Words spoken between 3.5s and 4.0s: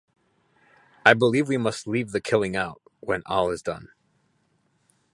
is done.